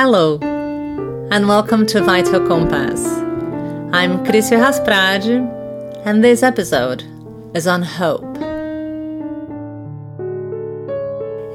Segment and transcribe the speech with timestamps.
[0.00, 0.38] Hello,
[1.32, 3.04] and welcome to Vital Compass.
[3.92, 5.44] I'm Crissia Hasprade,
[6.06, 7.02] and this episode
[7.52, 8.36] is on hope.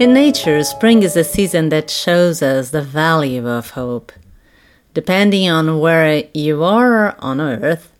[0.02, 4.12] In nature, spring is a season that shows us the value of hope.
[4.94, 7.94] Depending on where you are on Earth,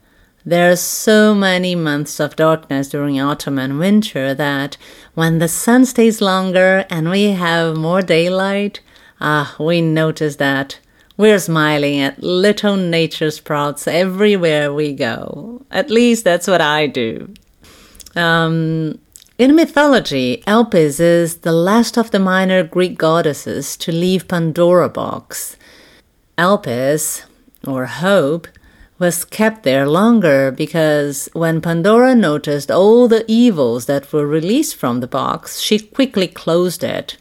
[0.46, 4.76] there are so many months of darkness during autumn and winter that
[5.14, 8.82] when the sun stays longer and we have more daylight,
[9.23, 10.80] ah, we notice that
[11.18, 15.66] we're smiling at little nature sprouts everywhere we go.
[15.72, 17.34] At least that's what I do.
[18.16, 19.00] Um,
[19.38, 25.58] in mythology, Elpis is the last of the minor Greek goddesses to leave Pandora box.
[26.38, 27.23] Elpis,
[27.66, 28.48] or Hope,
[29.00, 35.00] was kept there longer because when Pandora noticed all the evils that were released from
[35.00, 37.17] the box, she quickly closed it.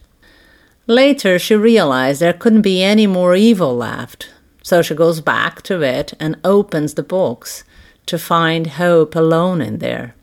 [0.87, 4.29] Later, she realized there couldn't be any more evil left,
[4.61, 7.63] so she goes back to it and opens the box
[8.05, 10.13] to find Hope alone in there.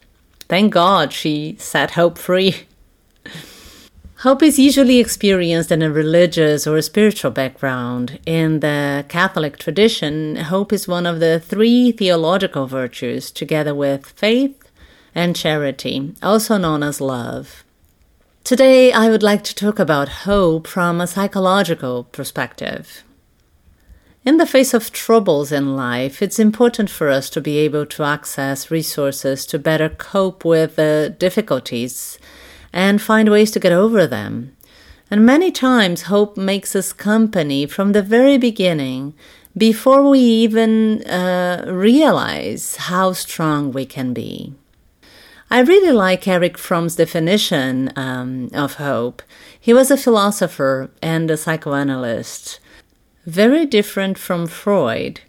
[0.48, 2.66] Thank God she set Hope free.
[4.18, 8.18] Hope is usually experienced in a religious or a spiritual background.
[8.26, 14.70] In the Catholic tradition, hope is one of the three theological virtues, together with faith
[15.14, 17.64] and charity, also known as love.
[18.50, 23.04] Today, I would like to talk about hope from a psychological perspective.
[24.24, 28.02] In the face of troubles in life, it's important for us to be able to
[28.02, 32.18] access resources to better cope with the difficulties
[32.72, 34.56] and find ways to get over them.
[35.12, 39.14] And many times, hope makes us company from the very beginning
[39.56, 44.54] before we even uh, realize how strong we can be.
[45.52, 49.20] I really like Erich Fromm's definition um, of hope.
[49.58, 52.60] He was a philosopher and a psychoanalyst,
[53.26, 55.22] very different from Freud,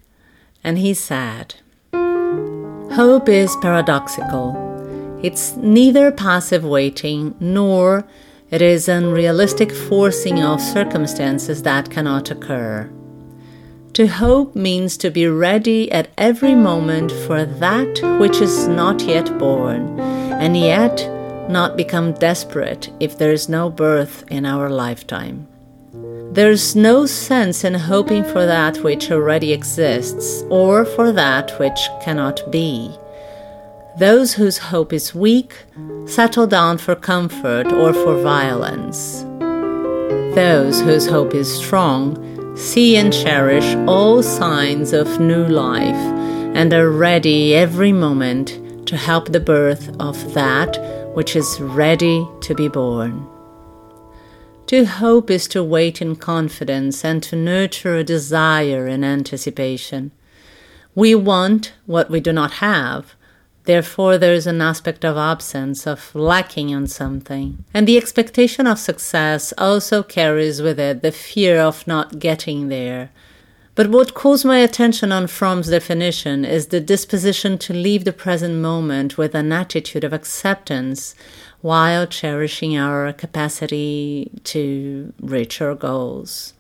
[0.64, 1.56] and he said,
[1.94, 5.20] Hope is paradoxical.
[5.24, 8.08] It's neither passive waiting nor
[8.52, 12.92] it is unrealistic forcing of circumstances that cannot occur.
[13.96, 19.38] To hope means to be ready at every moment for that which is not yet
[19.38, 20.96] born, and yet
[21.50, 25.46] not become desperate if there is no birth in our lifetime.
[26.32, 32.50] There's no sense in hoping for that which already exists or for that which cannot
[32.50, 32.96] be.
[33.98, 35.54] Those whose hope is weak
[36.06, 39.24] settle down for comfort or for violence.
[40.34, 45.96] Those whose hope is strong see and cherish all signs of new life
[46.56, 50.78] and are ready every moment to help the birth of that
[51.14, 53.28] which is ready to be born.
[54.68, 60.12] To hope is to wait in confidence and to nurture a desire in anticipation.
[60.96, 63.16] We want what we do not have
[63.66, 67.64] Therefore, there is an aspect of absence, of lacking on something.
[67.74, 73.12] And the expectation of success also carries with it the fear of not getting there.
[73.76, 78.56] But what calls my attention on Fromm's definition is the disposition to leave the present
[78.56, 81.16] moment with an attitude of acceptance
[81.62, 86.54] while cherishing our capacity to reach our goals.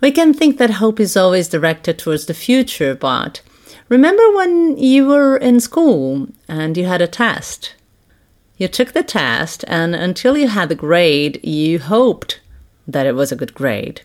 [0.00, 3.42] We can think that hope is always directed towards the future, but
[3.90, 7.74] Remember when you were in school and you had a test?
[8.56, 12.40] You took the test, and until you had the grade, you hoped
[12.86, 14.02] that it was a good grade.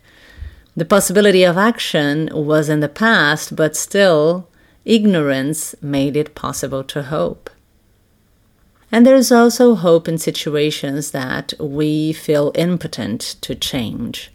[0.76, 4.48] The possibility of action was in the past, but still,
[4.86, 7.52] ignorance made it possible to hope.
[8.92, 14.32] And there is also hope in situations that we feel impotent to change.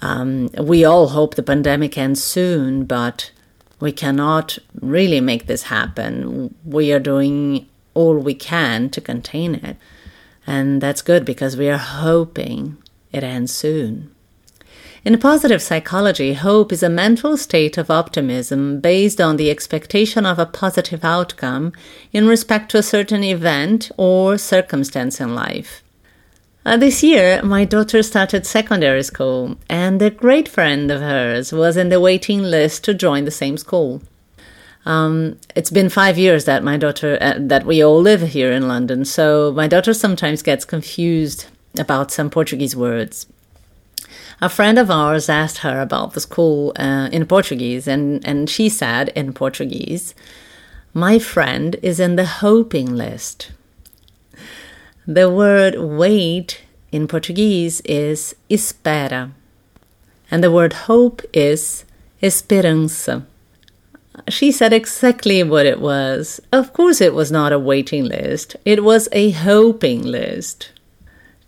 [0.00, 3.32] Um, we all hope the pandemic ends soon, but
[3.82, 6.54] we cannot really make this happen.
[6.64, 9.76] We are doing all we can to contain it.
[10.46, 12.76] And that's good because we are hoping
[13.10, 14.14] it ends soon.
[15.04, 20.38] In positive psychology, hope is a mental state of optimism based on the expectation of
[20.38, 21.72] a positive outcome
[22.12, 25.81] in respect to a certain event or circumstance in life.
[26.64, 31.76] Uh, this year, my daughter started secondary school, and a great friend of hers was
[31.76, 34.00] in the waiting list to join the same school.
[34.86, 38.68] Um, it's been five years that my daughter uh, that we all live here in
[38.68, 41.46] London, so my daughter sometimes gets confused
[41.78, 43.26] about some Portuguese words.
[44.40, 48.68] A friend of ours asked her about the school uh, in Portuguese, and, and she
[48.68, 50.14] said in Portuguese,
[50.94, 53.50] My friend is in the hoping list.
[55.06, 56.60] The word wait
[56.92, 59.32] in Portuguese is espera.
[60.30, 61.84] And the word hope is
[62.22, 63.24] esperança.
[64.28, 66.40] She said exactly what it was.
[66.52, 70.70] Of course, it was not a waiting list, it was a hoping list.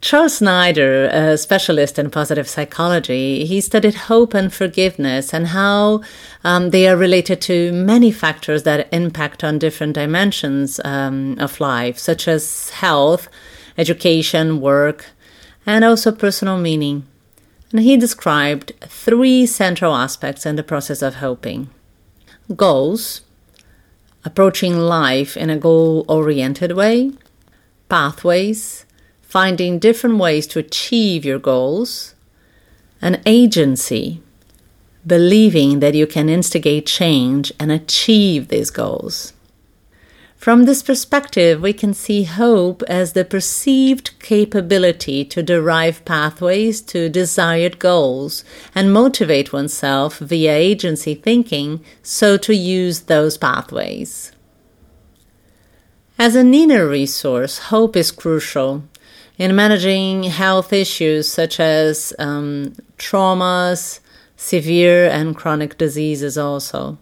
[0.04, 6.02] Charles Snyder, a specialist in positive psychology, he studied hope and forgiveness and how
[6.44, 11.98] um, they are related to many factors that impact on different dimensions um, of life,
[11.98, 13.30] such as health,
[13.78, 15.06] education, work,
[15.64, 17.06] and also personal meaning.
[17.72, 21.70] And he described three central aspects in the process of hoping
[22.54, 23.22] goals,
[24.22, 27.12] approaching life in a goal oriented way,
[27.88, 28.84] pathways,
[29.34, 32.14] finding different ways to achieve your goals,
[33.02, 34.22] and agency,
[35.04, 39.32] believing that you can instigate change and achieve these goals.
[40.36, 47.08] From this perspective, we can see hope as the perceived capability to derive pathways to
[47.08, 54.30] desired goals and motivate oneself via agency thinking so to use those pathways.
[56.20, 58.84] As an inner resource, hope is crucial
[59.38, 64.00] in managing health issues such as um, traumas,
[64.36, 66.98] severe and chronic diseases, also.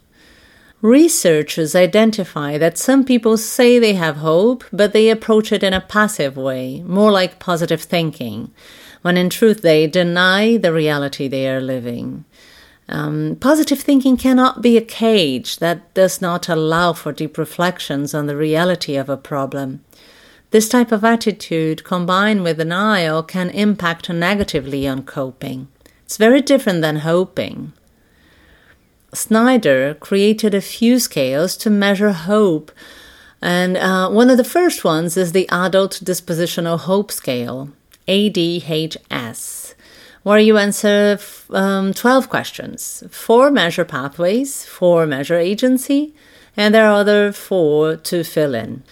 [0.80, 5.80] Researchers identify that some people say they have hope, but they approach it in a
[5.80, 8.50] passive way, more like positive thinking,
[9.02, 12.24] when in truth they deny the reality they are living.
[12.88, 18.26] Um, positive thinking cannot be a cage that does not allow for deep reflections on
[18.26, 19.84] the reality of a problem.
[20.52, 25.68] This type of attitude, combined with denial, can impact negatively on coping.
[26.04, 27.72] It's very different than hoping.
[29.14, 32.70] Snyder created a few scales to measure hope.
[33.40, 37.70] And uh, one of the first ones is the Adult Dispositional Hope Scale,
[38.06, 39.72] ADHS,
[40.22, 41.18] where you answer
[41.48, 43.02] um, 12 questions.
[43.10, 46.14] Four measure pathways, four measure agency,
[46.58, 48.82] and there are other four to fill in.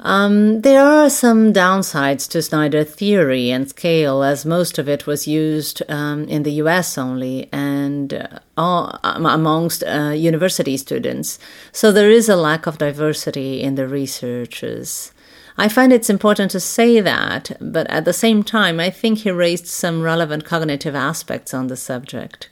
[0.00, 5.26] Um, there are some downsides to Snyder theory and scale, as most of it was
[5.26, 11.38] used um, in the US only and uh, um, amongst uh, university students.
[11.72, 15.12] So there is a lack of diversity in the researchers.
[15.60, 19.32] I find it's important to say that, but at the same time, I think he
[19.32, 22.48] raised some relevant cognitive aspects on the subject.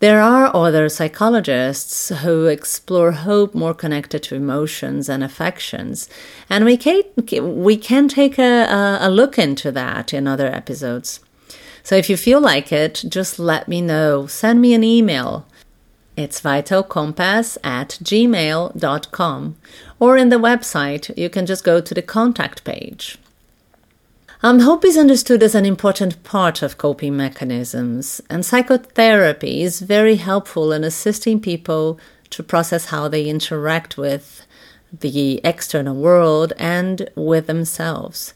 [0.00, 6.08] There are other psychologists who explore hope more connected to emotions and affections,
[6.48, 7.02] and we can,
[7.64, 11.18] we can take a, a look into that in other episodes.
[11.82, 14.28] So if you feel like it, just let me know.
[14.28, 15.48] Send me an email.
[16.16, 19.56] It's vitalcompass at gmail.com,
[19.98, 23.18] or in the website, you can just go to the contact page.
[24.40, 30.14] Um, hope is understood as an important part of coping mechanisms, and psychotherapy is very
[30.14, 31.98] helpful in assisting people
[32.30, 34.46] to process how they interact with
[34.92, 38.32] the external world and with themselves.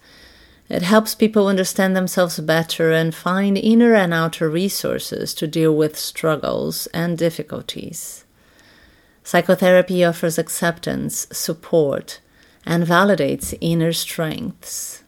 [0.69, 5.97] It helps people understand themselves better and find inner and outer resources to deal with
[5.97, 8.25] struggles and difficulties.
[9.23, 12.19] Psychotherapy offers acceptance, support,
[12.67, 15.02] and validates inner strengths.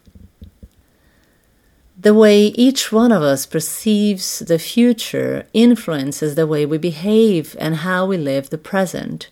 [2.04, 7.76] The way each one of us perceives the future influences the way we behave and
[7.76, 9.30] how we live the present.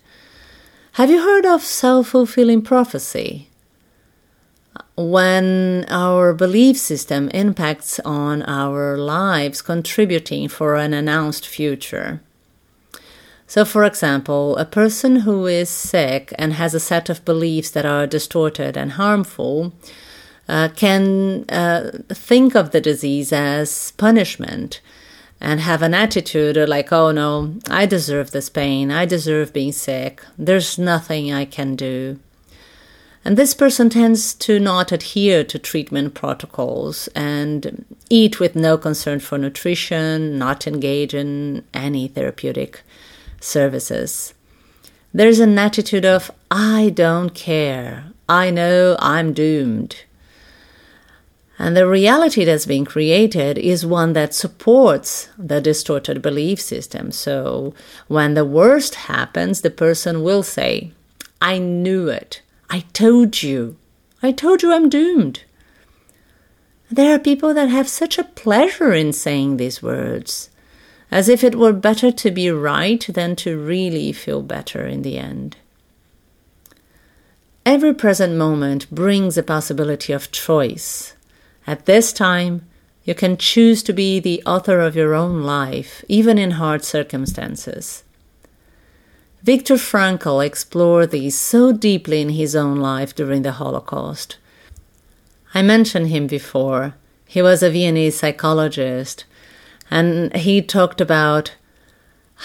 [0.93, 3.51] Have you heard of self fulfilling prophecy?
[4.97, 12.23] When our belief system impacts on our lives, contributing for an announced future.
[13.47, 17.85] So, for example, a person who is sick and has a set of beliefs that
[17.85, 19.75] are distorted and harmful
[20.53, 24.83] uh, can uh, think of the disease as punishment
[25.41, 30.23] and have an attitude like, oh no, I deserve this pain, I deserve being sick,
[30.37, 32.21] there's nothing I can do.
[33.25, 39.21] And this person tends to not adhere to treatment protocols and eat with no concern
[39.21, 42.83] for nutrition, not engage in any therapeutic
[43.41, 44.35] services.
[45.15, 50.05] There's an attitude of, I don't care, I know I'm doomed.
[51.63, 57.13] And the reality that's being created is one that supports the distorted belief system.
[57.13, 57.73] So
[58.09, 60.91] when the worst happens, the person will say,
[61.41, 62.43] I knew it.
[62.69, 63.77] I told you.
[64.25, 65.45] I told you I'm doomed.
[66.91, 70.51] There are people that have such a pleasure in saying these words,
[71.13, 75.17] as if it were better to be right than to really feel better in the
[75.17, 75.59] end.
[77.65, 81.15] Every present moment brings a possibility of choice
[81.67, 82.63] at this time,
[83.05, 88.05] You can choose to be the author of your own life, even in hard circumstances.
[89.43, 94.39] Viktor Frankl explored these so deeply in his own life during the Holocaust.
[95.53, 96.95] I mentioned him before.
[97.27, 99.25] He was a Viennese psychologist,
[99.91, 101.57] and he talked about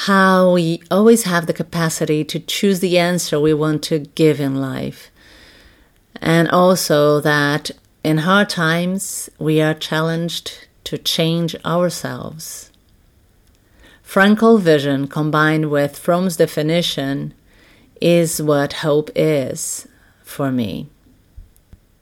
[0.07, 4.59] how we always have the capacity to choose the answer we want to give in
[4.59, 5.12] life.
[6.19, 7.71] And also that
[8.07, 12.71] in hard times we are challenged to change ourselves.
[14.01, 17.33] Frankl vision combined with Fromm's definition
[17.99, 19.89] is what hope is
[20.23, 20.87] for me.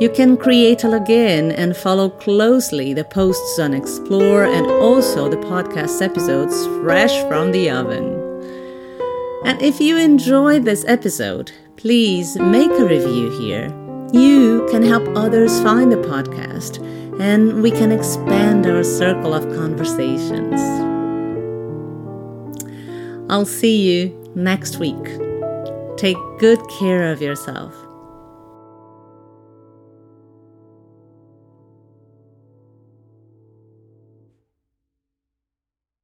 [0.00, 5.36] You can create a login and follow closely the posts on Explore and also the
[5.36, 8.20] podcast episodes fresh from the oven.
[9.44, 13.81] And if you enjoyed this episode, please make a review here.
[14.12, 16.78] You can help others find the podcast,
[17.18, 20.60] and we can expand our circle of conversations.
[23.30, 25.02] I'll see you next week.
[25.96, 27.74] Take good care of yourself.